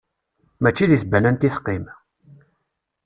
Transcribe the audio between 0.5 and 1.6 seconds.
Mačči deg tbanant i